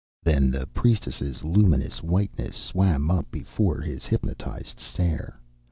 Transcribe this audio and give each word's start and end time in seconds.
Then 0.23 0.49
the 0.49 0.65
priestess' 0.65 1.43
luminous 1.43 2.01
whiteness 2.01 2.57
swam 2.57 3.11
up 3.11 3.29
before 3.29 3.81
his 3.81 4.07
hypnotized 4.07 4.79
stare. 4.79 5.39